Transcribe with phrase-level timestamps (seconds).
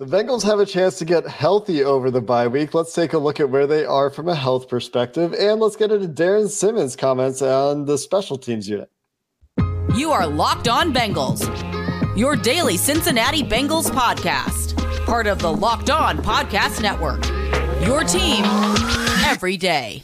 [0.00, 2.74] The Bengals have a chance to get healthy over the bye week.
[2.74, 5.92] Let's take a look at where they are from a health perspective, and let's get
[5.92, 8.90] into Darrin Simmons' comments on the special teams unit.
[9.94, 11.46] You are Locked On Bengals,
[12.18, 17.24] your daily Cincinnati Bengals podcast, part of the Locked On Podcast Network.
[17.86, 18.44] Your team
[19.24, 20.02] every day.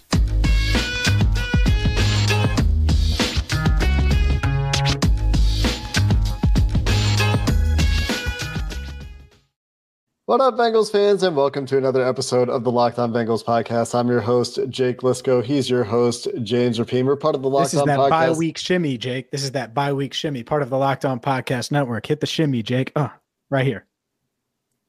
[10.30, 13.96] What up, Bengals fans, and welcome to another episode of the Locked On Bengals podcast.
[13.96, 15.42] I'm your host, Jake Liscow.
[15.42, 17.04] He's your host, James Rapien.
[17.04, 17.88] We're part of the Locked On podcast.
[17.88, 19.32] This is that bye week shimmy, Jake.
[19.32, 22.06] This is that bye week shimmy, part of the Locked On Podcast Network.
[22.06, 22.92] Hit the shimmy, Jake.
[22.94, 23.12] Oh,
[23.50, 23.86] right here.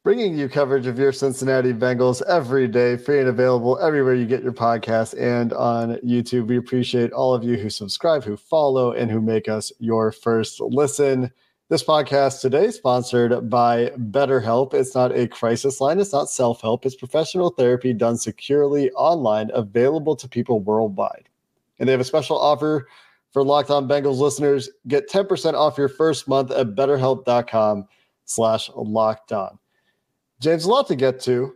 [0.03, 4.43] Bringing you coverage of your Cincinnati Bengals every day, free and available everywhere you get
[4.43, 6.49] your podcast and on YouTube.
[6.49, 10.61] We appreciate all of you who subscribe, who follow, and who make us your first
[10.61, 11.31] listen.
[11.71, 14.73] This podcast today sponsored by BetterHelp.
[14.73, 20.17] It's not a crisis line, it's not self-help, it's professional therapy done securely online, available
[20.17, 21.29] to people worldwide.
[21.79, 22.89] And they have a special offer
[23.31, 24.69] for Locked On Bengals listeners.
[24.89, 27.87] Get 10% off your first month at betterhelp.com
[28.25, 29.57] slash locked on.
[30.41, 31.55] James, a lot to get to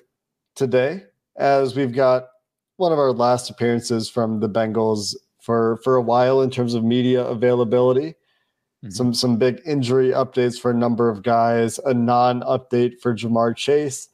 [0.55, 1.03] today,
[1.35, 2.27] as we've got
[2.77, 6.85] one of our last appearances from the Bengals for, for a while in terms of
[6.85, 8.15] media availability.
[8.85, 8.91] Mm-hmm.
[8.91, 14.09] Some some big injury updates for a number of guys, a non-update for Ja'Marr Chase.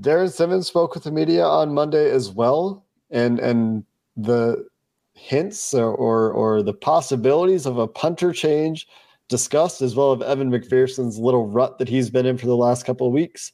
[0.00, 3.84] Darrin Simmons spoke with the media on Monday as well, and and
[4.16, 4.66] the
[5.12, 8.88] hints or or, or the possibilities of a punter change
[9.28, 12.86] discussed, as well as Evan McPherson's little rut that he's been in for the last
[12.86, 13.52] couple of weeks.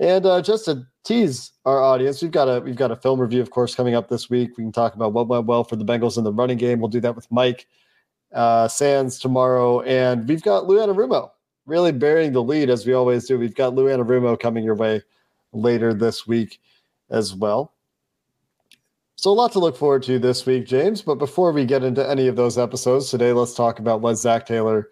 [0.00, 3.40] And uh, just to tease our audience, we've got a we've got a film review,
[3.40, 4.56] of course, coming up this week.
[4.56, 6.80] We can talk about what went well for the Bengals in the running game.
[6.80, 7.68] We'll do that with Mike
[8.32, 11.30] uh, Sands tomorrow, and we've got Lou Anarumo
[11.68, 13.38] really bearing the lead as we always do.
[13.38, 15.02] We've got Lou Anarumo coming your way
[15.52, 16.60] later this week
[17.10, 17.74] as well.
[19.16, 21.02] So a lot to look forward to this week, James.
[21.02, 24.46] But before we get into any of those episodes today, let's talk about what Zac
[24.46, 24.88] Taylor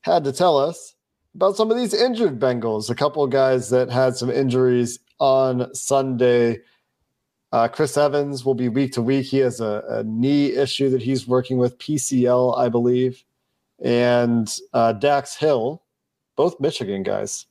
[0.00, 0.94] had to tell us
[1.34, 2.90] about some of these injured Bengals.
[2.90, 6.60] A couple guys that had some injuries on Sunday.
[7.50, 9.26] Uh, Chris Evans will be week to week.
[9.26, 13.24] He has a, a, knee issue that he's working with, PCL, I believe.
[13.82, 15.82] And uh, Dax Hill,
[16.36, 17.46] both Michigan guys.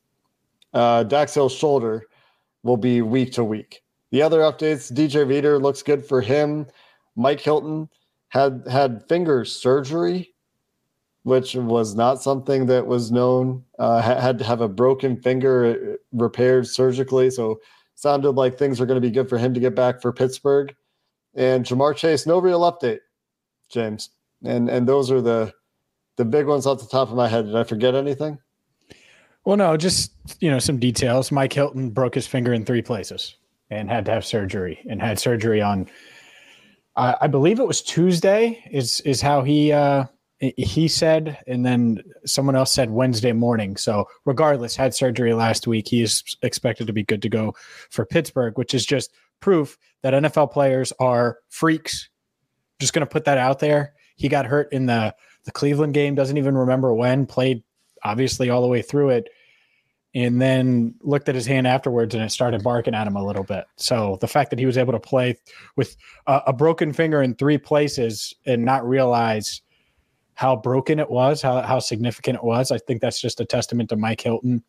[0.74, 2.04] Uh, Dax Hill's shoulder
[2.62, 3.82] will be week to week.
[4.12, 6.68] The other updates DJ Reader looks good for him.
[7.16, 7.90] Mike Hilton
[8.30, 10.34] had had finger surgery,
[11.24, 13.64] which was not something that was known.
[13.80, 17.32] Uh, had to have a broken finger repaired surgically.
[17.32, 17.60] So
[17.98, 20.74] sounded like things are going to be good for him to get back for Pittsburgh.
[21.36, 23.00] And Ja'Marr Chase, no real update,
[23.70, 24.12] James.
[24.46, 25.52] And and those are the
[26.16, 27.46] the big ones off the top of my head.
[27.46, 28.38] Did I forget anything?
[29.46, 31.32] Well, no, just you know some details.
[31.32, 33.36] Mike Hilton broke his finger in three places
[33.70, 35.88] and had to have surgery, and had surgery on.
[36.96, 38.64] I believe it was Tuesday.
[38.72, 40.06] Is is how he uh,
[40.40, 43.76] he said, and then someone else said Wednesday morning.
[43.76, 45.88] So, regardless, had surgery last week.
[45.88, 47.56] He is expected to be good to go
[47.90, 52.10] for Pittsburgh, which is just proof that NFL players are freaks.
[52.80, 53.94] Just going to put that out there.
[54.16, 55.16] He got hurt in the
[55.46, 56.14] the Cleveland game.
[56.14, 57.26] Doesn't even remember when.
[57.26, 57.64] Played
[58.04, 59.30] obviously all the way through it,
[60.14, 63.44] and then looked at his hand afterwards, and it started barking at him a little
[63.44, 63.66] bit.
[63.78, 65.38] So the fact that he was able to play
[65.76, 65.98] with
[66.28, 69.62] a, a broken finger in three places and not realize
[70.38, 72.72] how broken it was, how how significant it was.
[72.72, 74.64] I think that's just a testament to Mike Hilton.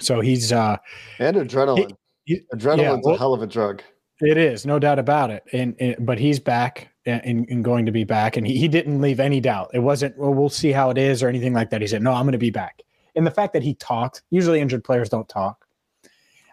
[0.00, 0.76] So he's uh
[1.20, 1.92] and adrenaline.
[2.24, 3.82] He, he, Adrenaline's yeah, well, a hell of a drug.
[4.20, 5.44] It is, no doubt about it.
[5.52, 9.00] And, and but he's back and, and, going to be back, and he, he didn't
[9.00, 9.70] leave any doubt.
[9.74, 11.80] It wasn't well, we'll see how it is or anything like that.
[11.80, 12.82] He said, "No, I'm going to be back."
[13.14, 15.66] And the fact that he talked, usually injured players don't talk.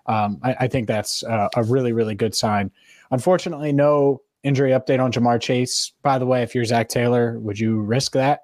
[0.06, 2.70] Um, I, I, think that's uh, a really, really good sign.
[3.12, 5.94] Unfortunately, no injury update on Ja'Marr Chase.
[6.02, 8.42] By the way, if you're Zac Taylor, would you risk that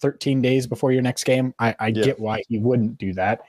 [0.00, 1.54] 13 days before your next game?
[1.58, 2.04] I, I yeah.
[2.04, 3.40] get why he wouldn't do that.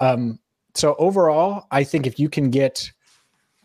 [0.00, 0.38] Um,
[0.74, 2.90] so overall, I think if you can get,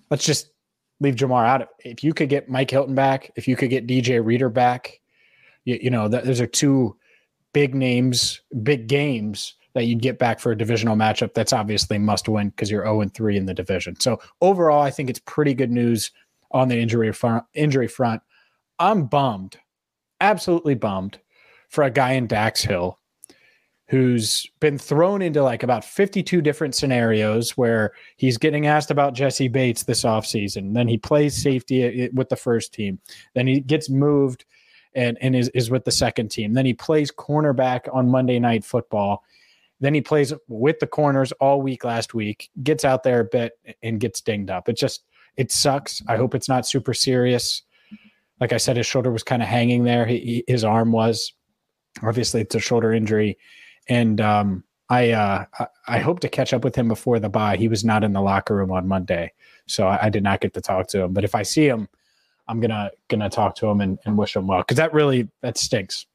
[0.09, 0.51] let's just
[0.99, 3.87] leave Ja'Marr out of If you could get Mike Hilton back, if you could get
[3.87, 4.99] DJ Reader back,
[5.65, 6.95] you, you know, that, those are two
[7.53, 11.33] big names, big games that you'd get back for a divisional matchup.
[11.33, 13.99] That's obviously must win because you're 0 3 in the division.
[13.99, 16.11] So overall, I think it's pretty good news
[16.53, 17.43] on the injury front.
[17.53, 18.21] Injury front,
[18.79, 19.57] I'm bummed,
[20.19, 21.19] absolutely bummed,
[21.69, 22.99] for a guy in Dax Hill
[23.91, 29.49] who's been thrown into like about 52 different scenarios where he's getting asked about Jessie
[29.49, 30.73] Bates this offseason.
[30.73, 32.99] Then he plays safety uh, with the first team.
[33.35, 34.45] Then he gets moved
[34.95, 36.53] and, and is, is with the second team.
[36.53, 39.25] Then he plays cornerback on Monday Night Football.
[39.81, 43.59] Then he plays with the corners all week last week, gets out there a bit
[43.83, 44.69] and gets dinged up.
[44.69, 45.03] It just,
[45.37, 46.01] it sucks.
[46.07, 47.63] I hope it's not super serious.
[48.39, 50.05] Like I said, his shoulder was kind of hanging there.
[50.05, 51.33] He, his arm was.
[52.03, 53.37] Obviously, it's a shoulder injury
[53.89, 55.45] and um, I uh,
[55.87, 57.57] I hope to catch up with him before the bye.
[57.57, 59.31] He was not in the locker room on Monday,
[59.67, 61.13] so I, I did not get to talk to him.
[61.13, 61.87] But if I see him,
[62.47, 65.57] I'm gonna gonna talk to him and, and wish him well because that really that
[65.57, 66.05] stinks.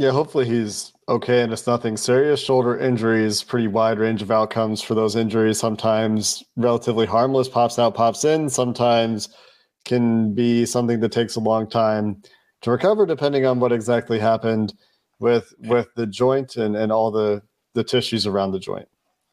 [0.00, 2.40] Yeah, hopefully he's okay and it's nothing serious.
[2.40, 5.58] Shoulder injuries, pretty wide range of outcomes for those injuries.
[5.58, 8.48] Sometimes relatively harmless, pops out, pops in.
[8.48, 9.28] Sometimes
[9.84, 12.22] can be something that takes a long time
[12.62, 14.72] to recover, depending on what exactly happened
[15.18, 17.42] with with the joint and and all the
[17.74, 18.88] the tissues around the joint.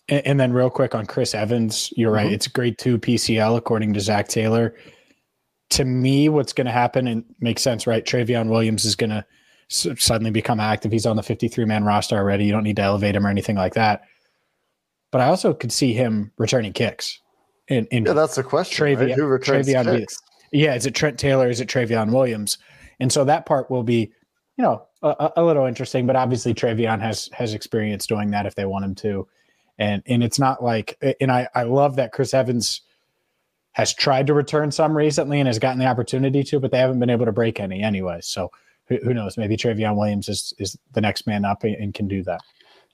[0.09, 2.25] And, and then real quick on Chris Evans, you're mm-hmm.
[2.25, 2.33] right.
[2.33, 4.75] It's grade two PCL according to Zac Taylor.
[5.69, 8.03] To me, what's going to happen and makes sense, right?
[8.03, 9.23] Trayveon Williams is going to
[9.69, 10.91] suddenly become active.
[10.91, 12.45] He's on the 53 man roster already.
[12.45, 14.03] You don't need to elevate him or anything like that.
[15.11, 17.19] But I also could see him returning kicks.
[17.67, 18.85] In, in yeah, that's the question.
[18.85, 19.15] Trayveon, right?
[19.15, 20.19] Who returns Trayveon kicks?
[20.51, 21.49] Yeah, is it Trent Taylor?
[21.49, 22.57] Is it Trayveon Williams?
[22.99, 24.11] And so that part will be,
[24.57, 28.55] you know, a, a, little interesting, but obviously Trayveon has has experience doing that if
[28.55, 29.27] they want him to,
[29.77, 32.81] and and it's not like and I I love that Chris Evans
[33.73, 36.99] has tried to return some recently and has gotten the opportunity to, but they haven't
[36.99, 38.17] been able to break any anyway.
[38.21, 38.49] So
[38.87, 39.37] who, knows?
[39.37, 42.41] Maybe Trayveon Williams is is the next man up and, can do that.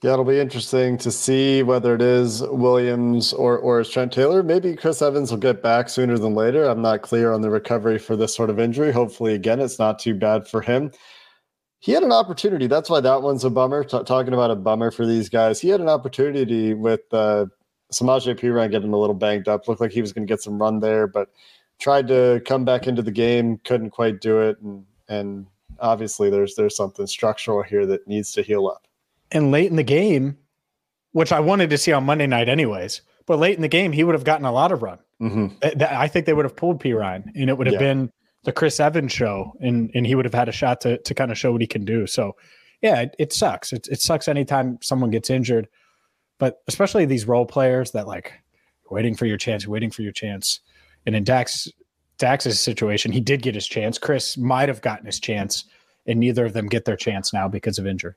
[0.02, 4.44] Yeah, it'll be interesting to see whether it is Williams or or is Trent Taylor.
[4.44, 6.66] Maybe Chris Evans will get back sooner than later.
[6.66, 8.92] I'm not clear on the recovery for this sort of injury.
[8.92, 10.92] Hopefully, again, it's not too bad for him
[11.84, 12.66] he had an opportunity.
[12.66, 13.84] That's why that one's a bummer.
[13.84, 17.48] T- talking about a bummer for these guys, he had an opportunity with uh,
[17.92, 19.68] Samaje Perine getting a little banged up.
[19.68, 21.28] Looked like he was going to get some run there, but
[21.80, 25.46] tried to come back into the game, couldn't quite do it, and and
[25.84, 28.88] obviously there's there's something structural here that needs to heal up.
[29.32, 30.38] And late in the game,
[31.12, 34.04] which I wanted to see on Monday night, anyways, but late in the game he
[34.04, 34.98] would have gotten a lot of run.
[35.22, 35.82] Mm-hmm.
[35.82, 37.80] I think they would have pulled Perine, and it would have yeah.
[37.80, 38.12] been
[38.44, 41.32] the Chris Evans show, and and he would have had a shot to to kind
[41.32, 42.08] of show what he can do.
[42.08, 42.36] So,
[42.82, 43.72] yeah, it, it sucks.
[43.72, 45.68] It, it sucks anytime someone gets injured,
[46.40, 48.34] but especially these role players that like
[48.90, 50.60] waiting for your chance, waiting for your chance.
[51.06, 51.68] And in Dax
[52.24, 53.98] Dax's situation, he did get his chance.
[53.98, 55.66] Chris might have gotten his chance,
[56.06, 58.14] and neither of them get their chance now because of injury.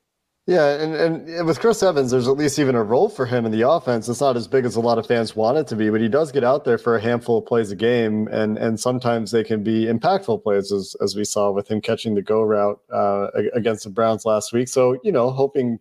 [0.47, 0.95] Yeah, and,
[1.29, 4.09] and with Chris Evans, there's at least even a role for him in the offense.
[4.09, 6.07] It's not as big as a lot of fans want it to be, but he
[6.07, 9.43] does get out there for a handful of plays a game, and and sometimes they
[9.43, 13.27] can be impactful plays, as as we saw with him catching the go route uh,
[13.55, 14.69] against the Browns last week.
[14.69, 15.81] So you know, hoping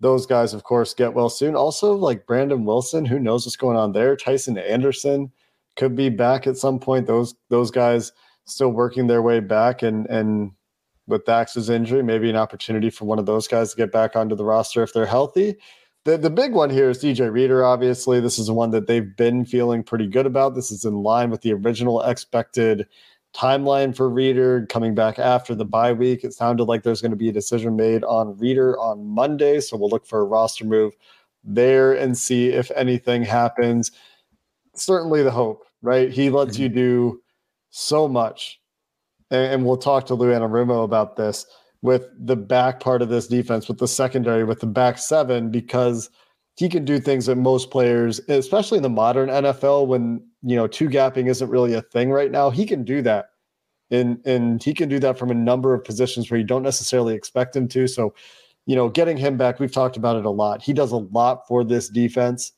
[0.00, 1.54] those guys, of course, get well soon.
[1.54, 4.16] Also, like Brandon Wilson, who knows what's going on there?
[4.16, 5.30] Tycen Anderson
[5.76, 7.06] could be back at some point.
[7.06, 8.12] Those those guys
[8.44, 10.52] still working their way back, and and
[11.06, 14.36] with Dax's injury, maybe an opportunity for one of those guys to get back onto
[14.36, 15.56] the roster if they're healthy.
[16.04, 18.18] The, the big one here is DJ Reader, obviously.
[18.18, 20.54] This is one that they've been feeling pretty good about.
[20.54, 22.88] This is in line with the original expected
[23.34, 26.24] timeline for Reader coming back after the bye week.
[26.24, 29.60] It sounded like there's going to be a decision made on Reader on Monday.
[29.60, 30.92] So we'll look for a roster move
[31.44, 33.92] there and see if anything happens.
[34.74, 36.10] Certainly the hope, right?
[36.10, 36.62] He lets mm-hmm.
[36.62, 37.22] you do
[37.70, 38.60] so much
[39.32, 41.46] and, and we'll talk to Lou Anarumo about this
[41.80, 46.10] with the back part of this defense, with the secondary, with the back seven, because
[46.54, 50.68] he can do things that most players, especially in the modern NFL, when you know
[50.68, 53.26] two gapping isn't really a thing right now, he can do that.
[53.90, 57.14] And and he can do that from a number of positions where you don't necessarily
[57.14, 57.88] expect him to.
[57.88, 58.14] So,
[58.66, 60.62] you know, getting him back, we've talked about it a lot.
[60.62, 62.52] He does a lot for this defense.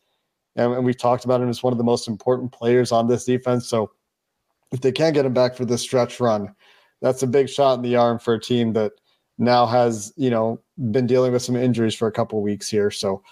[0.57, 3.25] And, and we've talked about him as one of the most important players on this
[3.25, 3.69] defense.
[3.69, 3.91] So
[4.73, 6.55] if they can't get him back for this stretch run,
[7.01, 8.93] that's a big shot in the arm for a team that
[9.39, 12.91] now has you know been dealing with some injuries for a couple weeks here.
[12.91, 13.23] So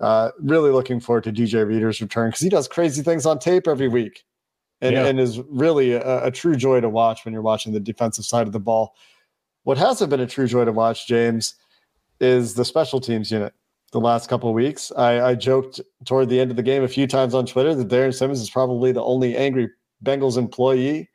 [0.00, 3.66] uh, really looking forward to DJ Reader's return because he does crazy things on tape
[3.66, 4.24] every week,
[4.80, 5.06] and, yeah.
[5.06, 8.46] and is really a, a, true joy to watch when you're watching the defensive side
[8.46, 8.94] of the ball.
[9.64, 11.54] What hasn't been a true joy to watch, James,
[12.20, 13.54] is the special teams unit.
[13.92, 16.88] The last couple of weeks, I, I joked toward the end of the game a
[16.88, 19.70] few times on Twitter that Darrin Simmons is probably the only angry
[20.04, 21.08] Bengals employee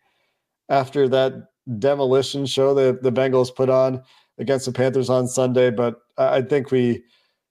[0.69, 1.33] after that
[1.77, 4.01] demolition show that the Bengals put on
[4.39, 5.69] against the Panthers on Sunday.
[5.69, 7.03] But I think we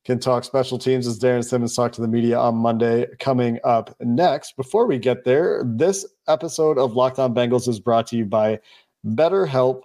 [0.04, 3.94] can talk special teams as Darrin Simmons talked to the media on Monday coming up
[4.00, 4.56] next.
[4.56, 8.58] Before we get there, this episode of Locked On Bengals is brought to you by
[9.06, 9.82] BetterHelp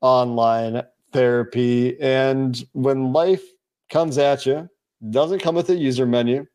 [0.00, 2.00] Online Therapy.
[2.00, 3.42] And when life
[3.90, 4.68] comes at you,
[5.10, 6.46] doesn't come with a user menu,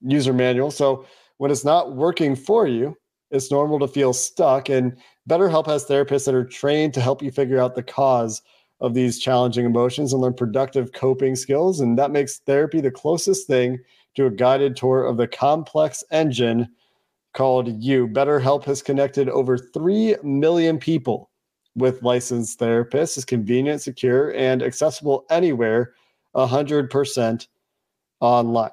[0.00, 0.70] user manual.
[0.70, 1.06] So
[1.38, 2.96] when it's not working for you,
[3.30, 4.68] it's normal to feel stuck.
[4.68, 4.96] And
[5.28, 8.42] BetterHelp has therapists that are trained to help you figure out the cause
[8.80, 11.80] of these challenging emotions and learn productive coping skills.
[11.80, 13.78] And that makes therapy the closest thing
[14.16, 16.68] to a guided tour of the complex engine
[17.34, 18.08] called you.
[18.08, 21.30] BetterHelp has connected over 3 million people
[21.76, 23.16] with licensed therapists.
[23.16, 25.94] It's convenient, secure, and accessible anywhere,
[26.34, 27.46] 100%
[28.20, 28.70] online.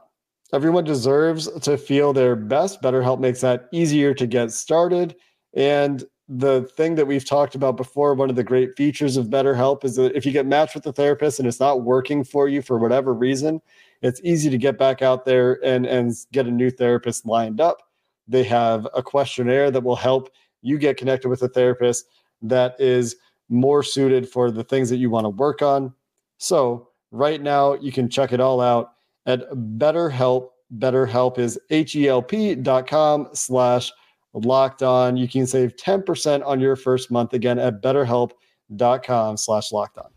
[0.54, 2.82] Everyone deserves to feel their best.
[2.82, 5.16] BetterHelp makes that easier to get started.
[5.54, 9.84] And the thing that we've talked about before, one of the great features of BetterHelp
[9.84, 12.62] is that if you get matched with a therapist and it's not working for you
[12.62, 13.62] for whatever reason,
[14.02, 17.82] it's easy to get back out there and, and get a new therapist lined up.
[18.28, 20.30] They have a questionnaire that will help
[20.62, 22.06] you get connected with a therapist
[22.42, 23.16] that is
[23.50, 25.94] more suited for the things that you want to work on.
[26.38, 28.92] So, right now, you can check it all out
[29.28, 30.50] at BetterHelp.
[30.80, 33.92] BetterHelp is H-E-L-P dot com slash
[34.34, 35.16] locked on.
[35.16, 40.10] You can save 10% on your first month again at betterhelp.com slash locked on.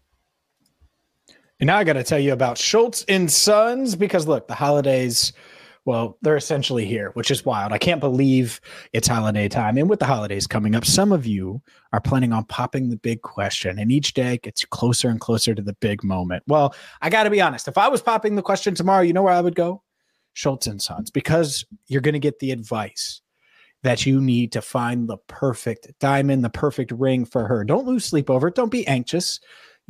[1.61, 5.33] And now I got to tell you about Schultz and Sons because look, the holidays,
[5.85, 7.73] well, they're essentially here, which is wild.
[7.73, 8.61] I can't believe
[8.93, 9.79] it's holiday time.
[9.79, 13.23] And with the holidays coming up, some of you are planning on popping the big
[13.23, 16.43] question, and each day gets closer and closer to the big moment.
[16.47, 17.67] Well, I got to be honest.
[17.67, 19.83] If I was popping the question tomorrow, you know where I would go?
[20.35, 23.21] Schultz and Sons, because you're going to get the advice
[23.83, 27.65] that you need to find the perfect diamond, the perfect ring for her.
[27.65, 28.55] Don't lose sleep over it.
[28.55, 29.41] Don't be anxious.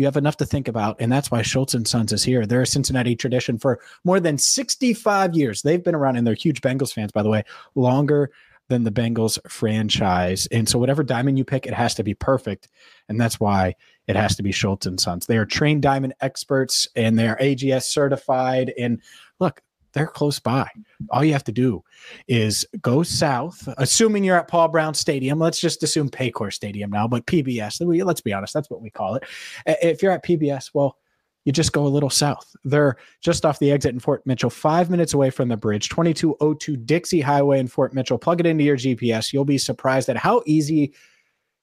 [0.01, 2.47] You have enough to think about, and that's why Schultz and Sons is here.
[2.47, 5.61] They're a Cincinnati tradition for more than 65 years.
[5.61, 8.31] They've been around, and they're huge Bengals fans, by the way, longer
[8.69, 10.47] than the Bengals franchise.
[10.47, 12.69] And so, whatever diamond you pick, it has to be perfect,
[13.11, 13.75] and that's why
[14.07, 15.27] it has to be Schultz and Sons.
[15.27, 18.73] They are trained diamond experts, and they are AGS certified.
[18.79, 19.03] And
[19.39, 19.61] look,
[19.93, 20.69] they're close by.
[21.11, 21.83] All you have to do
[22.29, 25.39] is go south, assuming you're at Paul Brown Stadium.
[25.39, 28.05] Let's just assume Paycor Stadium now, but PBS.
[28.05, 29.25] Let's be honest, that's what we call it.
[29.67, 30.97] If you're at PBS, well,
[31.45, 32.55] you just go a little south.
[32.65, 36.77] They're just off the exit in Fort Mitchell, five minutes away from the bridge, 2202
[36.77, 38.19] Dixie Highway in Fort Mitchell.
[38.19, 39.33] Plug it into your GPS.
[39.33, 40.93] You'll be surprised at how easy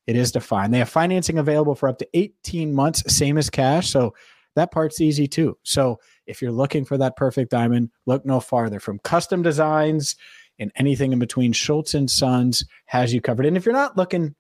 [0.08, 0.74] it is to find.
[0.74, 3.90] They have financing available for up to 18 months, same as cash.
[3.92, 4.16] So
[4.56, 5.58] that part's easy too.
[5.62, 8.80] So if you're looking for that perfect diamond, look no farther.
[8.80, 10.16] From custom designs
[10.60, 13.46] and anything in between, Schultz and Sons has you covered.
[13.46, 14.36] And if you're not looking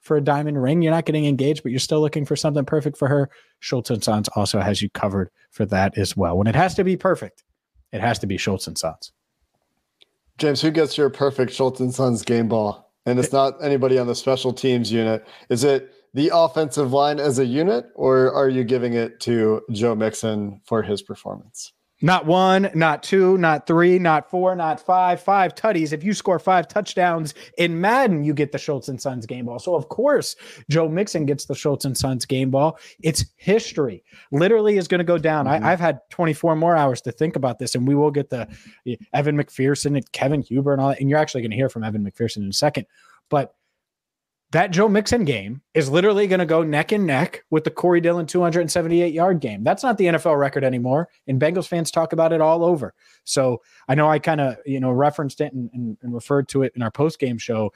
[0.00, 2.98] for a diamond ring, you're not getting engaged, but you're still looking for something perfect
[2.98, 3.30] for her,
[3.60, 6.36] Schultz and Sons also has you covered for that as well.
[6.36, 7.44] When it has to be perfect,
[7.92, 9.12] it has to be Schultz and Sons.
[10.38, 12.90] James, who gets your perfect Schultz and Sons game ball?
[13.06, 15.26] And it's not anybody on the special teams unit.
[15.48, 19.94] Is it the offensive line as a unit, or are you giving it to Joe
[19.94, 21.72] Mixon for his performance?
[22.04, 25.92] Not one, not two, not three, not four, not five, five tutties.
[25.92, 29.60] If you score five touchdowns in Madden, you get the Schultz and Sons game ball.
[29.60, 30.34] So, of course,
[30.68, 32.76] Joe Mixon gets the Schultz and Sons game ball.
[33.04, 34.02] It's history.
[34.32, 35.46] Literally is going to go down.
[35.46, 35.64] Mm-hmm.
[35.64, 38.48] I, have had 24 more hours to think about this, and we will get the
[39.14, 41.00] Evan McPherson and Kevin Huber and all that.
[41.00, 42.86] And you're actually going to hear from Evan McPherson in a second.
[43.28, 43.54] But
[44.52, 48.02] that Joe Mixon game is literally going to go neck and neck with the Corey
[48.02, 49.64] Dillon 278 yard game.
[49.64, 51.08] That's not the NFL record anymore.
[51.26, 52.92] And Bengals fans talk about it all over.
[53.24, 56.62] So I know I kind of, you know, referenced it and, and, and, referred to
[56.62, 57.72] it in our post game show.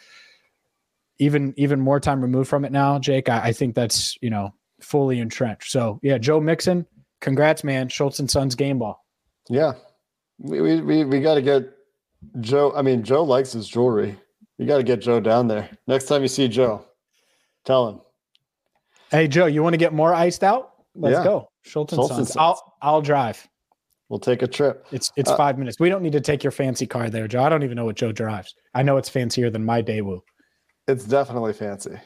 [1.19, 4.53] Even, even more time removed from it now, Jake, I, I think that's, you know,
[4.81, 5.71] fully entrenched.
[5.73, 6.87] So yeah, Joe Mixon,
[7.23, 7.89] congrats, man.
[7.89, 9.03] Schultz and Sons game ball.
[9.49, 9.73] Yeah.
[10.39, 11.73] We, we, we, we got to get
[12.41, 12.75] Joe.
[12.77, 14.19] I mean, Joe likes his jewelry.
[14.59, 15.69] You got to get Joe down there.
[15.87, 16.87] Next time you see Joe,
[17.65, 18.01] tell him.
[19.11, 20.73] Hey Joe, you want to get more iced out?
[20.95, 21.25] Let's yeah.
[21.25, 21.49] go.
[21.63, 22.29] Schultz and Sons.
[22.33, 22.37] Sons.
[22.37, 23.47] I'll I'll drive.
[24.09, 24.87] We'll take a trip.
[24.93, 25.79] It's it's uh, five minutes.
[25.79, 27.43] We don't need to take your fancy car there, Joe.
[27.43, 28.55] I don't even know what Joe drives.
[28.75, 30.21] I know it's fancier than my Daewoo.
[30.89, 31.97] It's definitely fancy.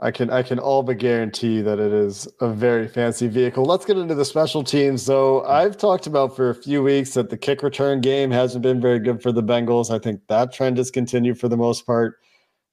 [0.00, 3.64] I can I can all but guarantee that it is a very fancy vehicle.
[3.64, 5.02] Let's get into the special teams.
[5.02, 8.80] So I've talked about for a few weeks that the kick return game hasn't been
[8.80, 9.90] very good for the Bengals.
[9.90, 12.18] I think that trend has continued for the most part.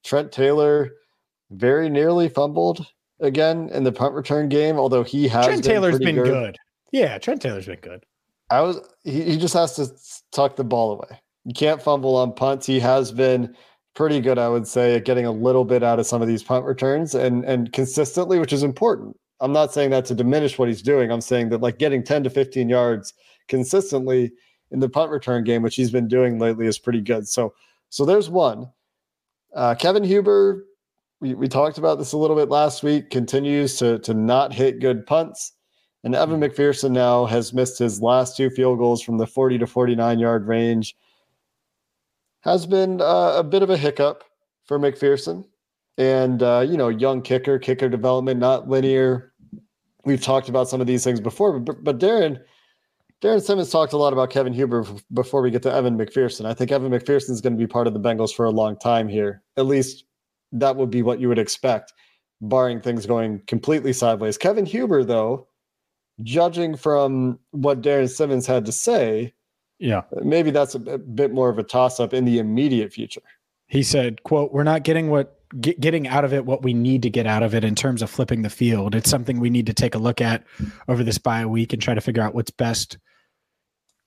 [0.03, 0.91] Trent Taylor
[1.49, 2.85] very nearly fumbled
[3.19, 6.25] again in the punt return game, although he has Trent been Taylor's been good.
[6.25, 6.57] good.
[6.91, 8.05] Yeah, Trent Taylor's been good.
[8.51, 9.91] I was he, he just has to
[10.31, 11.19] tuck the ball away.
[11.45, 12.67] You can't fumble on punts.
[12.67, 13.55] He has been
[13.95, 16.43] pretty good, I would say, at getting a little bit out of some of these
[16.43, 19.17] punt returns and and consistently, which is important.
[19.39, 21.11] I'm not saying that to diminish what he's doing.
[21.11, 23.13] I'm saying that like getting 10 to 15 yards
[23.47, 24.31] consistently
[24.71, 27.27] in the punt return game, which he's been doing lately, is pretty good.
[27.27, 27.53] So,
[27.89, 28.71] so there's one.
[29.53, 30.65] Uh, Kevin Huber,
[31.19, 34.79] we, we talked about this a little bit last week, continues to, to not hit
[34.79, 35.53] good punts.
[36.03, 39.67] And Evan McPherson now has missed his last two field goals from the 40 to
[39.67, 40.95] 49 yard range.
[42.45, 44.23] Has been uh, a bit of a hiccup
[44.65, 45.45] for McPherson.
[45.97, 49.33] And, uh, you know, young kicker, kicker development, not linear.
[50.03, 52.39] We've talked about some of these things before, but, but Darren,
[53.21, 56.45] Darrin Simmons talked a lot about Kevin Huber before we get to Evan McPherson.
[56.45, 58.77] I think Evan McPherson is going to be part of the Bengals for a long
[58.77, 59.41] time here.
[59.57, 60.03] At least
[60.51, 61.93] that would be what you would expect,
[62.41, 64.37] barring things going completely sideways.
[64.37, 65.47] Kevin Huber, though,
[66.21, 69.33] judging from what Darrin Simmons had to say,
[69.79, 73.21] yeah, uh, maybe that's a bit more of a toss up in the immediate future.
[73.67, 77.01] He said, "quote We're not getting what get, getting out of it what we need
[77.03, 78.95] to get out of it in terms of flipping the field.
[78.95, 80.43] It's something we need to take a look at
[80.87, 82.97] over this bye week and try to figure out what's best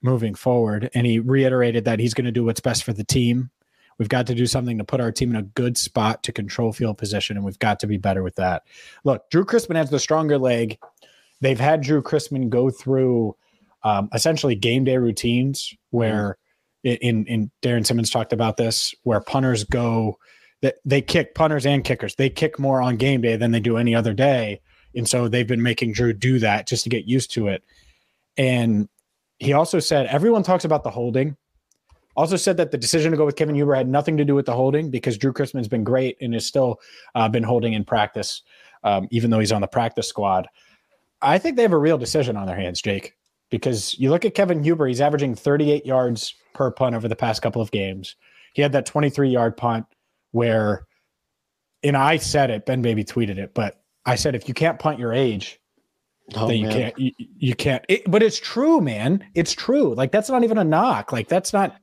[0.02, 3.50] moving forward." And he reiterated that he's going to do what's best for the team.
[3.98, 6.72] We've got to do something to put our team in a good spot to control
[6.72, 8.62] field position, and we've got to be better with that.
[9.02, 10.78] Look, Drue Chrisman has the stronger leg
[11.40, 13.37] they've had Drue Chrisman go through
[13.82, 16.38] um, essentially game day routines where
[16.85, 17.06] mm-hmm.
[17.06, 20.18] in in Darrin Simmons talked about this where punters go
[20.62, 22.16] that they kick punters and kickers.
[22.16, 24.61] They kick more on game day than they do any other day.
[24.94, 27.62] And so they've been making Drue do that just to get used to it.
[28.37, 28.88] And
[29.38, 31.37] he also said everyone talks about the holding.
[32.16, 34.47] Also said that the decision to go with Kevin Huber had nothing to do with
[34.47, 36.80] the holding because Drue Chrisman's been great and has still
[37.14, 38.42] uh, been holding in practice
[38.85, 40.49] um, even though he's on the practice squad.
[41.20, 43.16] I think they have a real decision on their hands, Jake,
[43.50, 47.43] because you look at Kevin Huber, he's averaging 38 yards per punt over the past
[47.43, 48.17] couple of games.
[48.52, 49.87] He had that 23 yard punt
[50.33, 50.87] where,
[51.83, 54.99] and I said it, Ben Baby tweeted it, but I said, if you can't punt
[54.99, 55.61] your age,
[56.35, 56.73] oh, then you man.
[56.73, 59.25] can't, you, you can't, it, but it's true, man.
[59.35, 59.95] It's true.
[59.95, 61.12] Like, that's not even a knock.
[61.12, 61.76] Like, that's not,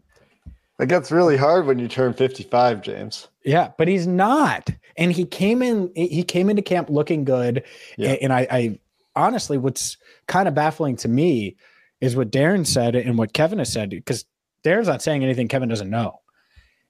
[0.80, 3.30] it gets really hard when you turn 55, James.
[3.46, 4.70] Yeah, but he's not.
[4.98, 7.64] And he came in, he came into camp looking good.
[7.98, 8.10] Yeah.
[8.10, 8.80] And, and I, I,
[9.16, 9.98] honestly, what's
[10.28, 11.56] kind of baffling to me
[12.02, 14.26] is what Darrin said and what Kevin has said, because
[14.64, 16.20] Darrin's not saying anything Kevin doesn't know.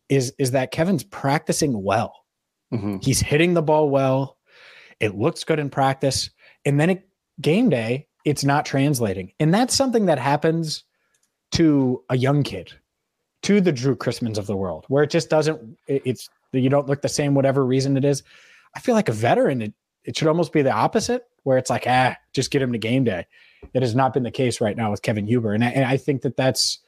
[0.10, 2.26] Is is that Kevin's practicing well?
[2.74, 2.98] Mm-hmm.
[3.02, 4.38] He's hitting the ball well.
[5.00, 6.30] It looks good in practice,
[6.64, 7.04] and then at
[7.42, 10.84] game day, it's not translating, and that's something that happens
[11.54, 12.72] to a young kid,
[13.44, 15.78] to the Drue Chrismans of the world, where it just doesn't.
[15.88, 18.24] It's you don't look the same, whatever reason it is.
[18.76, 19.74] I feel like a veteran, it,
[20.06, 23.04] it should almost be the opposite where it's like, ah, just get him to game
[23.04, 23.26] day.
[23.74, 25.54] It has not been the case right now with Kevin Huber.
[25.54, 26.80] And I, and I think that that's,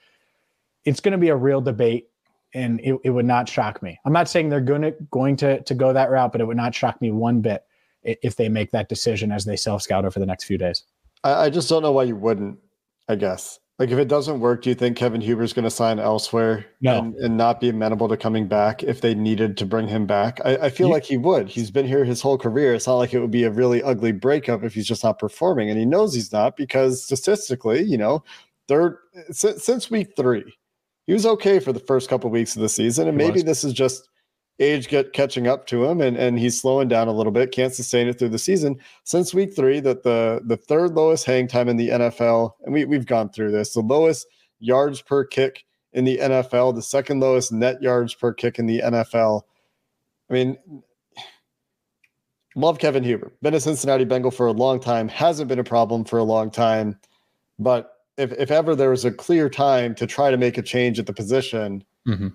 [0.85, 2.07] it's going to be a real debate
[2.53, 3.99] and it, it would not shock me.
[4.05, 6.57] I'm not saying they're going to, going to, to go that route, but it would
[6.57, 7.63] not shock me one bit
[8.03, 10.83] if they make that decision as they self scout over the next few days.
[11.23, 12.59] I, I just don't know why you wouldn't,
[13.07, 13.59] I guess.
[13.79, 16.97] Like if it doesn't work, do you think Kevin Huber's going to sign elsewhere no.
[16.97, 20.39] and, and, not be amenable to coming back if they needed to bring him back?
[20.43, 21.47] I, I feel like he would.
[21.47, 22.73] He's been here his whole career.
[22.73, 25.69] It's not like it would be a really ugly breakup if he's just not performing,
[25.69, 28.23] and he knows he's not because statistically, you know,
[28.67, 28.97] third
[29.29, 30.57] since, since week three,
[31.05, 33.37] he was okay for the first couple of weeks of the season, and he maybe
[33.39, 33.43] was.
[33.43, 34.09] this is just
[34.59, 37.73] age get catching up to him and, and he's slowing down a little bit, can't
[37.73, 38.77] sustain it through the season.
[39.03, 42.85] Since week three, that the the third lowest hang time in the NFL, and we,
[42.85, 44.27] we've gone through this, the lowest
[44.59, 48.81] yards per kick in the NFL, the second lowest net yards per kick in the
[48.83, 49.43] NFL.
[50.29, 50.57] I mean,
[52.55, 53.31] love Kevin Huber.
[53.41, 56.51] Been a Cincinnati Bengal for a long time, hasn't been a problem for a long
[56.51, 56.99] time.
[57.59, 60.99] But if, if ever there was a clear time to try to make a change
[60.99, 62.29] at the position, mm-hmm.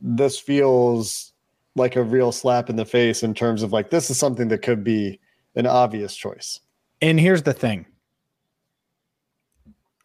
[0.00, 1.32] this feels
[1.76, 4.62] like a real slap in the face in terms of like this is something that
[4.62, 5.20] could be
[5.54, 6.60] an obvious choice.
[7.00, 7.86] And here's the thing.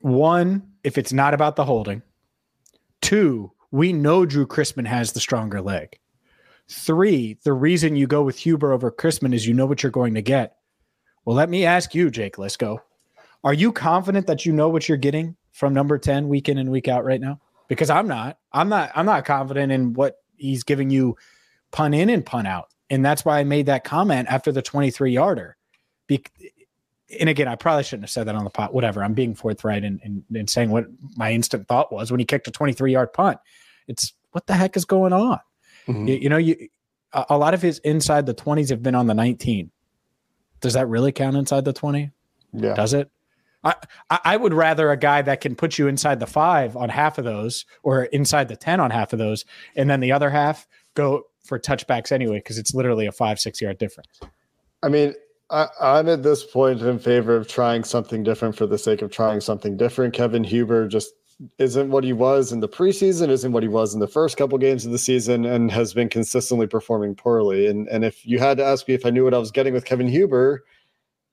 [0.02, 2.02] One, if it's not about the holding.
[3.02, 5.98] Two, we know Drue Chrisman has the stronger leg.
[6.70, 10.14] Three, the reason you go with Huber over Chrisman is you know what you're going
[10.14, 10.58] to get.
[11.26, 12.80] Well, let me ask you, Jake Liscow.
[13.44, 16.70] Are you confident that you know what you're getting from number 10 week in and
[16.70, 17.40] week out right now?
[17.68, 18.38] Because I'm not.
[18.52, 21.18] I'm not I'm not confident in what he's giving you
[21.74, 22.70] punt in and punt out.
[22.90, 25.58] And that's why I made that comment after the 23 yarder.
[26.08, 26.24] Be-
[27.20, 28.74] and again, I probably shouldn't have said that on the pot.
[28.74, 29.04] Whatever.
[29.04, 30.86] I'm being forthright and in, in, in, saying what
[31.18, 33.40] my instant thought was when he kicked a 23 yard punt.
[33.88, 35.40] It's what the heck is going on?
[35.88, 36.08] Mm-hmm.
[36.08, 36.70] You, you, know, you
[37.12, 39.72] a, a lot of his inside the 20s have been on the 19.
[40.62, 42.12] Does that really count inside the 20?
[42.54, 42.74] Yeah.
[42.74, 43.12] Does it?
[43.64, 43.76] I,
[44.10, 47.24] I would rather a guy that can put you inside the five on half of
[47.24, 49.46] those or inside the 10 on half of those.
[49.76, 53.62] And then the other half go for touchbacks anyway, because it's literally a five, six
[53.62, 54.20] yard difference.
[54.82, 55.14] I mean,
[55.50, 59.12] I, I'm at this point in favor of trying something different for the sake of
[59.12, 60.14] trying something different.
[60.14, 61.14] Kevin Huber just
[61.58, 64.58] isn't what he was in the preseason, isn't what he was in the first couple
[64.58, 67.68] games of the season, and has been consistently performing poorly.
[67.68, 69.74] And and if you had to ask me if I knew what I was getting
[69.74, 70.64] with Kevin Huber,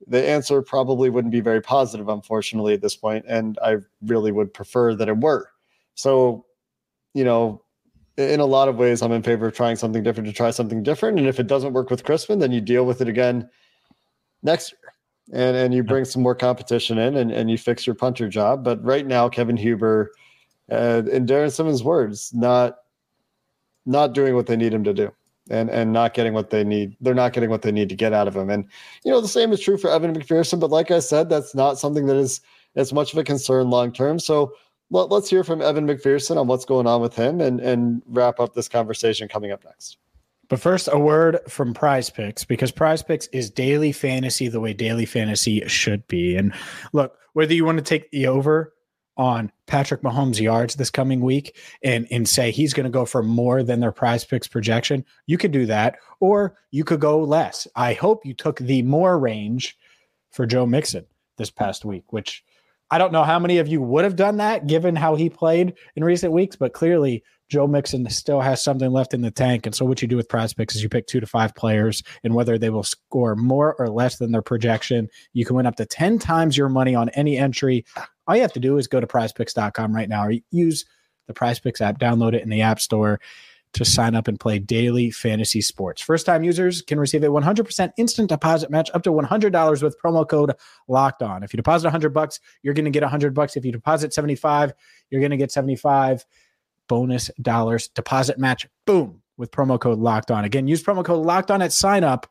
[0.07, 3.25] the answer probably wouldn't be very positive, unfortunately, at this point.
[3.29, 5.51] And I really would prefer that it were.
[5.95, 6.47] So,
[7.15, 7.63] you know,
[8.21, 10.83] in a lot of ways, I'm in favor of trying something different to try something
[10.83, 11.19] different.
[11.19, 13.49] And if it doesn't work with Chrisman, then you deal with it again
[14.43, 14.93] next year.
[15.33, 18.65] And and you bring some more competition in and, and you fix your punter job.
[18.65, 20.11] But right now, Kevin Huber,
[20.73, 22.79] uh, in Darrin Simmons' words, not
[23.87, 25.13] not doing what they need him to do
[25.51, 26.97] and and not getting what they need.
[27.01, 28.51] They're not getting what they need to get out of him.
[28.51, 28.65] And
[29.05, 30.59] you know, the same is true for Evan McPherson.
[30.59, 32.41] But like I said, that's not something that is
[32.77, 34.19] as much of a concern long term.
[34.19, 34.53] So
[34.91, 38.41] let, us hear from Evan McPherson on what's going on with him and and wrap
[38.41, 39.99] up this conversation coming up next.
[40.49, 44.73] But first, a word from Prize Picks because Prize Picks is daily fantasy the way
[44.73, 46.35] daily fantasy should be.
[46.35, 46.53] And
[46.93, 48.75] look, whether you want to take the over
[49.17, 53.23] on Patrick Mahomes' yards this coming week and and say he's going to go for
[53.23, 57.69] more than their Prize Picks projection, you could do that, or you could go less.
[57.77, 59.79] I hope you took the more range
[60.33, 62.45] for Joe Mixon this past week, which
[62.91, 65.75] I don't know how many of you would have done that given how he played
[65.95, 69.67] in recent weeks, but clearly Joe Mixon still has something left in the tank.
[69.67, 72.03] And so what you do with prize picks is you pick two to five players
[72.25, 75.77] and whether they will score more or less than their projection, you can win up
[75.77, 77.85] to 10 times your money on any entry.
[78.27, 80.85] All you have to do is go to prizepicks.com right now or use
[81.27, 83.21] the prize picks app, download it in the app store
[83.73, 86.03] to sign up and play daily fantasy sports.
[86.03, 90.29] First time users can receive a 100% instant deposit match up to $100 with promo
[90.29, 90.53] code
[90.89, 91.43] locked on.
[91.43, 93.57] If you deposit 100 bucks, you're going to get 100 bucks.
[93.57, 94.73] If you deposit 75,
[95.11, 96.25] you're going to get 75
[96.89, 98.67] bonus dollars deposit match.
[98.87, 100.45] Boom, with promo code locked on.
[100.45, 102.27] Again, use promo code locked on at sign up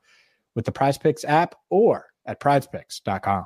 [0.55, 3.45] with the Prize Picks app or at prizepicks.com.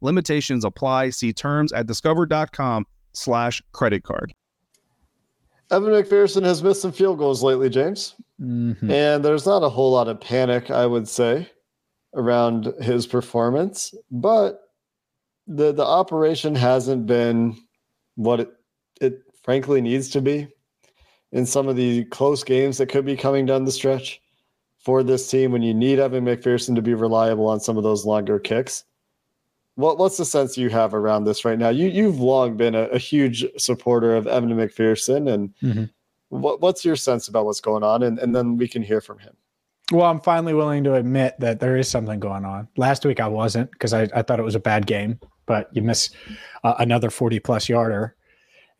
[0.00, 1.10] Limitations apply.
[1.10, 4.34] See terms at discover.com slash credit card.
[5.70, 8.14] Evan McPherson has missed some field goals lately, James.
[8.40, 8.90] Mm-hmm.
[8.90, 11.50] And there's not a whole lot of panic, I would say,
[12.14, 13.92] around his performance.
[14.10, 14.60] But
[15.46, 17.56] the the operation hasn't been
[18.16, 18.50] what it,
[19.00, 20.48] it frankly needs to be
[21.32, 24.20] in some of the close games that could be coming down the stretch
[24.78, 28.06] for this team when you need Evan McPherson to be reliable on some of those
[28.06, 28.84] longer kicks.
[29.76, 31.68] What what's the sense you have around this right now?
[31.68, 35.84] You you've long been a, a huge supporter of Evan McPherson, and mm-hmm.
[36.28, 38.02] what what's your sense about what's going on?
[38.02, 39.36] And and then we can hear from him.
[39.92, 42.66] Well, I'm finally willing to admit that there is something going on.
[42.76, 45.80] Last week I wasn't because I, I thought it was a bad game, but you
[45.80, 46.10] miss
[46.64, 48.16] uh, another 40 plus yarder.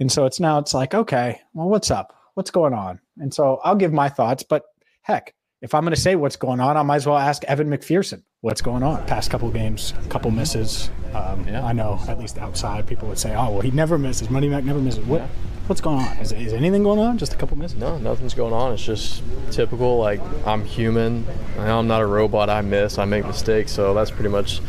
[0.01, 2.13] And so it's now it's like, okay, well, what's up?
[2.35, 2.99] What's going on?
[3.19, 4.65] And so I'll give my thoughts, but
[5.03, 5.33] heck,
[5.63, 8.23] if I'm going to say what's going on, I might as well ask Evan McPherson
[8.43, 9.07] what's going on.
[9.07, 10.91] Past couple games, couple misses.
[11.15, 11.65] Um, yeah.
[11.65, 14.29] I know, at least outside, people would say, "Oh, well, he never misses.
[14.29, 15.23] Money Mac never misses." What?
[15.23, 15.29] Yeah.
[15.67, 16.17] What's going on?
[16.19, 17.19] Is, is anything going on?
[17.19, 17.79] Just a couple misses?
[17.79, 18.75] No, nothing's going on.
[18.75, 19.99] It's just typical.
[19.99, 21.27] Like I'm human.
[21.59, 22.51] I'm not a robot.
[22.51, 22.99] I miss.
[22.99, 23.73] I make mistakes.
[23.73, 24.61] So that's pretty much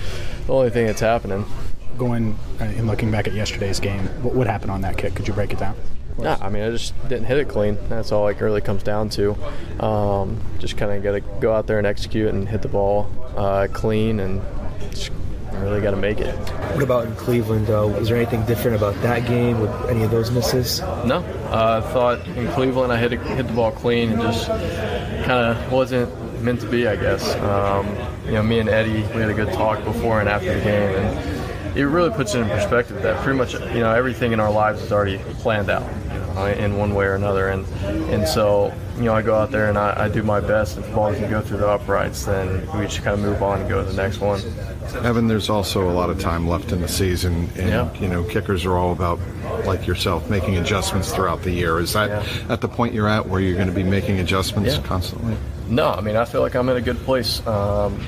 [0.47, 1.45] the only thing that's happening.
[1.97, 5.15] Going uh, and looking back at yesterday's game, what, what happened on that kick?
[5.15, 5.76] Could you break it down?
[6.17, 7.77] No, I mean I just didn't hit it clean.
[7.89, 9.36] That's all it really comes down to.
[9.84, 13.10] Um, just kind of got to go out there and execute and hit the ball
[13.36, 14.41] uh, clean and
[14.91, 15.12] just
[15.53, 16.34] really got to make it.
[16.73, 17.69] What about in Cleveland?
[17.69, 20.80] Uh, was there anything different about that game with any of those misses?
[20.80, 24.47] No, uh, I thought in Cleveland I hit it, hit the ball clean and just
[24.47, 26.88] kind of wasn't meant to be.
[26.88, 27.88] I guess um,
[28.25, 30.95] you know me and Eddie we had a good talk before and after the game
[30.95, 34.51] and it really puts it in perspective that pretty much you know everything in our
[34.51, 36.07] lives is already planned out you know,
[36.45, 37.65] in one way or another and
[38.10, 40.86] and so you know I go out there and I, I do my best if
[40.86, 43.69] the ball doesn't go through the uprights then we just kind of move on and
[43.69, 44.41] go to the next one
[45.04, 47.93] Evan there's also a lot of time left in the season and yeah.
[47.95, 49.19] you know kickers are all about
[49.65, 52.54] like yourself making adjustments throughout the year is that yeah.
[52.54, 54.84] at the point you're at where you're going to be making adjustments yeah.
[54.84, 55.36] constantly
[55.67, 58.00] no I mean I feel like I'm in a good place um,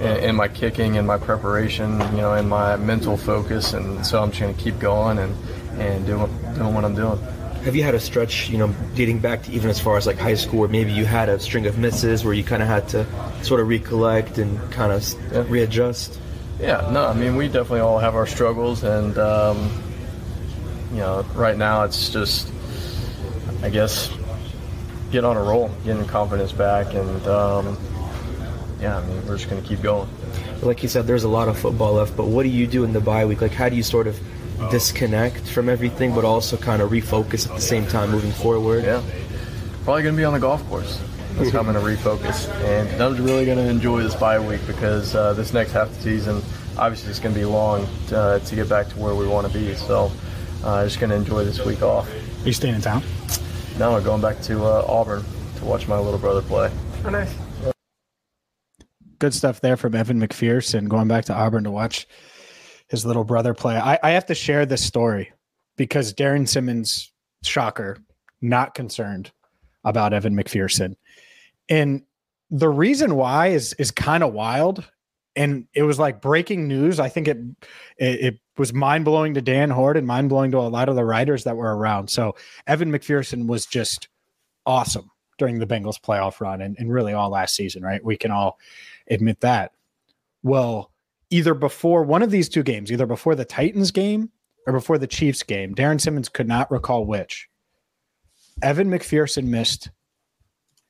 [0.00, 3.74] in, in, my kicking and my preparation, you know, and my mental focus.
[3.74, 5.34] And so I'm just going to keep going and,
[5.78, 7.18] and doing, doing what I'm doing.
[7.64, 10.16] Have you had a stretch, you know, dating back to even as far as like
[10.16, 12.88] high school, where maybe you had a string of misses where you kind of had
[12.90, 13.06] to
[13.42, 15.44] sort of recollect and kind of yeah.
[15.46, 16.18] readjust?
[16.58, 19.70] Yeah, no, I mean we definitely all have our struggles, and um,
[20.90, 22.50] you know, right now it's just,
[23.62, 24.10] I guess,
[25.10, 27.78] get on a roll, getting confidence back, and um,
[28.80, 30.08] yeah, I mean we're just gonna keep going.
[30.62, 32.92] Like you said, there's a lot of football left, but what do you do in
[32.92, 33.40] the bye week?
[33.40, 34.18] Like, how do you sort of
[34.70, 38.84] disconnect from everything, but also kind of refocus at the same time moving forward?
[38.84, 39.02] Yeah,
[39.84, 41.00] probably gonna be on the golf course.
[41.34, 45.32] That's how I'm gonna refocus, and I'm really gonna enjoy this bye week because uh,
[45.32, 46.42] this next half of the season,
[46.76, 49.52] obviously, it's gonna be long to, uh, to get back to where we want to
[49.52, 49.74] be.
[49.74, 50.10] So,
[50.64, 52.08] uh, I'm just gonna enjoy this week off.
[52.12, 53.02] Are you staying in town?
[53.78, 55.24] No, I'm going back to uh, Auburn
[55.56, 56.70] to watch my little brother play.
[57.04, 57.32] Oh, nice.
[59.18, 62.06] Good stuff there from Evan McPherson going back to Auburn to watch
[62.90, 63.76] his little brother play.
[63.76, 65.32] I, I have to share this story
[65.76, 67.96] because Darrin Simmons, shocker,
[68.42, 69.30] not concerned
[69.84, 70.96] about Evan McPherson.
[71.68, 72.02] And
[72.50, 74.84] the reason why is is kind of wild.
[75.36, 76.98] And it was like breaking news.
[76.98, 77.38] I think it
[77.96, 80.96] it, it was mind blowing to Dan Hoard and mind blowing to a lot of
[80.96, 82.10] the writers that were around.
[82.10, 82.34] So
[82.66, 84.08] Evan McPherson was just
[84.66, 88.04] awesome during the Bengals playoff run and, and really all last season, right?
[88.04, 88.58] We can all
[89.08, 89.72] admit that.
[90.42, 90.90] Well,
[91.30, 94.30] either before one of these two games, either before the Titans game
[94.66, 97.48] or before the Chiefs game, Darrin Simmons could not recall which.
[98.62, 99.90] Evan McPherson missed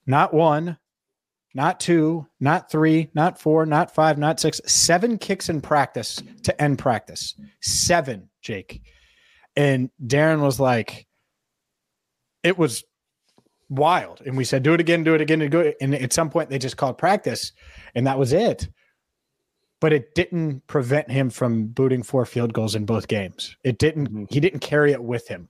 [0.07, 0.79] not one,
[1.55, 6.61] not two, not three, not four, not five, not six, seven kicks in practice to
[6.61, 7.35] end practice.
[7.61, 8.83] Seven, Jake.
[9.57, 11.07] And Darrin was like,
[12.43, 12.85] it was
[13.69, 14.23] wild.
[14.25, 15.73] And we said, do it again, do it again, and go.
[15.81, 17.53] And at some point, they just called practice,
[17.95, 18.69] and that was it.
[19.81, 23.57] But it didn't prevent him from booting four field goals in both games.
[23.65, 24.09] It didn't.
[24.09, 24.25] Mm-hmm.
[24.29, 25.49] He didn't carry it with him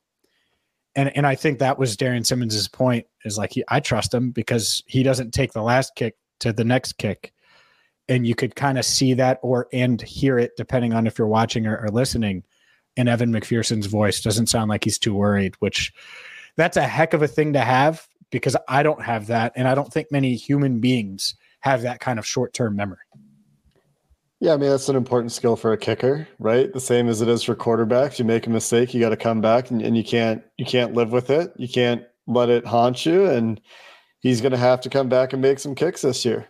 [0.96, 4.30] and and I think that was Darrin Simmons's point is like he, I trust him
[4.30, 7.32] because he doesn't take the last kick to the next kick,
[8.08, 11.28] and you could kind of see that or and hear it depending on if you're
[11.28, 12.44] watching or, or listening.
[12.96, 15.92] And Evan McPherson's voice doesn't sound like he's too worried, which
[16.56, 19.74] that's a heck of a thing to have because I don't have that, and I
[19.74, 22.98] don't think many human beings have that kind of short term memory.
[24.40, 26.72] Yeah, I mean that's an important skill for a kicker, right?
[26.72, 28.18] The same as it is for quarterbacks.
[28.18, 30.94] You make a mistake, you got to come back, and, and you can't you can't
[30.94, 31.52] live with it.
[31.56, 33.26] You can't let it haunt you.
[33.26, 33.60] And
[34.20, 36.48] he's going to have to come back and make some kicks this year.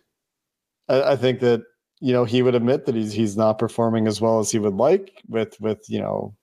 [0.88, 1.62] I, I, think that
[2.00, 4.74] you know he would admit that he's he's not performing as well as he would
[4.74, 6.36] like with with you know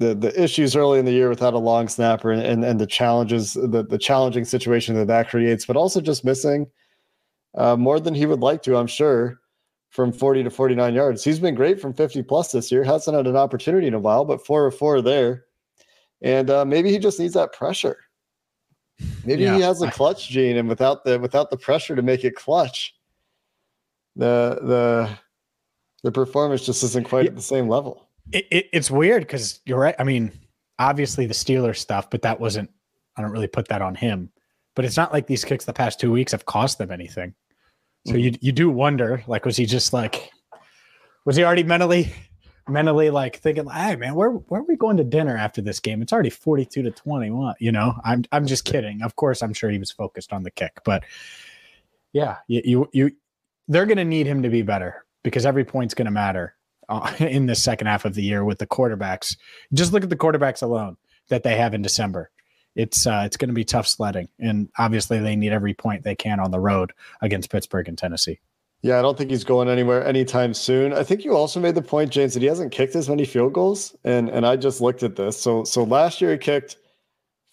[0.00, 2.86] the the issues early in the year without a long snapper and and, and the
[2.86, 6.66] challenges the the challenging situation that that creates, but also just missing
[7.56, 8.76] uh, more than he would like to.
[8.76, 9.40] I'm sure
[9.94, 11.22] from 40 to 49 yards.
[11.22, 12.82] He's been great from 50 plus this year.
[12.82, 15.44] Hasn't had an opportunity in a while, but four or four there.
[16.20, 17.98] And uh, maybe he just needs that pressure.
[19.24, 19.54] Maybe yeah.
[19.54, 22.94] he has a clutch gene, and without the without the pressure to make it clutch,
[24.14, 25.10] the the
[26.04, 28.08] the performance just isn't quite at the same level.
[28.32, 29.96] It, it, it's weird because you're right.
[29.98, 30.30] I mean,
[30.78, 32.70] obviously the Steelers stuff, but that wasn't.
[33.16, 34.30] I don't really put that on him.
[34.76, 37.34] But it's not like these kicks the past two weeks have cost them anything.
[38.06, 40.30] So you you do wonder, like, was he just like,
[41.24, 42.12] was he already mentally,
[42.68, 46.02] mentally like thinking, hey man, where where are we going to dinner after this game?
[46.02, 47.54] It's already forty two to twenty one.
[47.60, 49.02] You know, I'm I'm just kidding.
[49.02, 51.04] Of course, I'm sure he was focused on the kick, but
[52.12, 53.10] yeah, you you, you
[53.68, 56.54] they're going to need him to be better because every point's going to matter
[56.88, 59.36] uh, in the second half of the year with the quarterbacks.
[59.72, 60.96] Just look at the quarterbacks alone
[61.28, 62.30] that they have in December
[62.74, 66.14] it's uh, it's going to be tough sledding, and obviously they need every point they
[66.14, 68.40] can on the road against Pittsburgh and Tennessee.
[68.82, 70.92] Yeah, I don't think he's going anywhere anytime soon.
[70.92, 73.52] I think you also made the point, James, that he hasn't kicked as many field
[73.52, 75.40] goals, and and I just looked at this.
[75.40, 76.76] So so last year he kicked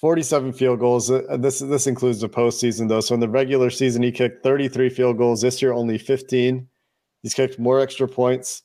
[0.02, 1.10] 47 field goals.
[1.12, 3.00] Uh, this this includes the postseason though.
[3.00, 5.42] So in the regular season he kicked 33 field goals.
[5.42, 6.68] This year only 15.
[7.22, 8.64] He's kicked more extra points.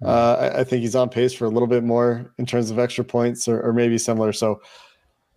[0.00, 0.06] Hmm.
[0.08, 2.78] Uh, I, I, think he's on pace for a little bit more in terms of
[2.78, 4.32] extra points, or, or maybe similar.
[4.32, 4.60] So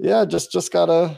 [0.01, 1.15] yeah, just just gotta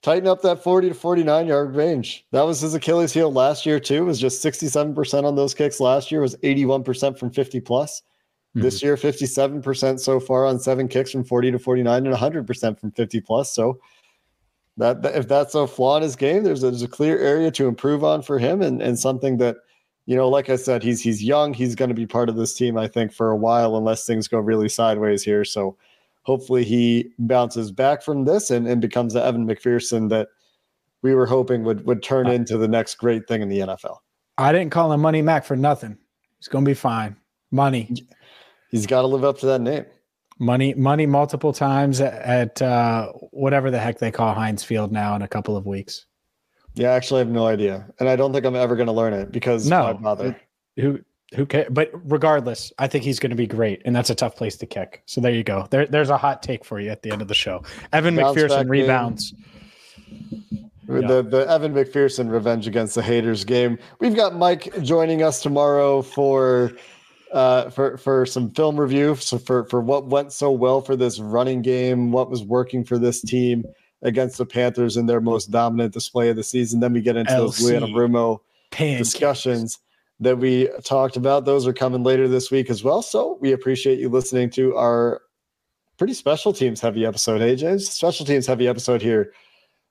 [0.00, 2.24] tighten up that 40 to 49 yard range.
[2.30, 3.96] That was his Achilles heel last year too.
[3.96, 8.02] It was just 67% on those kicks last year was 81% from 50 plus.
[8.50, 8.62] Mm-hmm.
[8.62, 12.92] This year 57% so far on seven kicks from 40 to 49 and 100% from
[12.92, 13.52] 50 plus.
[13.52, 13.80] So
[14.76, 17.50] that, that if that's a flaw in his game, there's a, there's a clear area
[17.50, 19.56] to improve on for him and and something that
[20.04, 21.52] you know, like I said, he's he's young.
[21.52, 24.28] He's going to be part of this team, I think, for a while, unless things
[24.28, 25.44] go really sideways here.
[25.44, 25.76] So
[26.26, 30.28] hopefully he bounces back from this and, and becomes the Evan McPherson that
[31.02, 33.98] we were hoping would would turn into the next great thing in the NFL.
[34.36, 35.96] I didn't call him Money Mac for nothing.
[36.38, 37.16] He's gonna be fine.
[37.52, 37.90] Money.
[38.70, 39.84] He's got to live up to that name.
[40.38, 45.14] Money, money, multiple times at, at uh, whatever the heck they call Heinz Field now
[45.14, 46.04] in a couple of weeks.
[46.74, 49.14] Yeah, actually, I have no idea, and I don't think I'm ever going to learn
[49.14, 49.98] it because no.
[50.76, 51.00] Who
[51.34, 51.68] who cares?
[51.70, 54.66] But regardless, I think he's going to be great, and that's a tough place to
[54.66, 55.02] kick.
[55.06, 55.66] So there you go.
[55.70, 57.62] There, there's a hot take for you at the end of the show.
[57.92, 59.34] Evan Bounce McPherson back rebounds.
[60.86, 63.76] The the Evan McPherson revenge against the haters game.
[63.98, 66.72] We've got Mike joining us tomorrow for
[67.32, 69.16] uh for for some film review.
[69.16, 72.98] So for for what went so well for this running game, what was working for
[72.98, 73.64] this team
[74.02, 76.78] against the Panthers in their most dominant display of the season.
[76.78, 77.92] Then we get into those LC.
[77.92, 78.38] Rumo
[78.70, 79.10] Pancakes.
[79.10, 79.80] discussions
[80.20, 81.44] that we talked about.
[81.44, 83.02] Those are coming later this week as well.
[83.02, 85.22] So we appreciate you listening to our
[85.98, 87.40] pretty special teams heavy episode.
[87.40, 89.32] Hey, James, special teams heavy episode here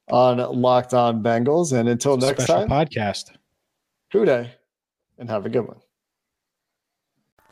[0.09, 1.77] on Locked On Bengals.
[1.77, 3.31] And until next Special time, podcast.
[4.11, 4.51] Hoo day
[5.17, 5.77] and have a good one.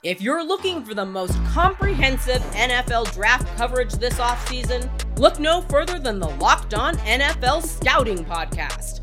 [0.04, 5.98] If you're looking for the most comprehensive NFL draft coverage this offseason, look no further
[5.98, 9.03] than the Locked On NFL Scouting Podcast.